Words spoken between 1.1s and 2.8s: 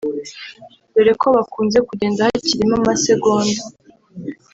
ko bakunze kugenda hakirimo